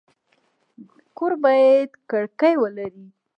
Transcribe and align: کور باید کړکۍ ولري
کور 1.17 1.33
باید 1.43 1.89
کړکۍ 2.09 2.53
ولري 2.61 3.05